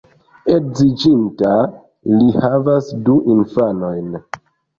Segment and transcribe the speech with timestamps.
[0.53, 1.51] Edziĝinta,
[2.15, 4.19] li havas du infanojn.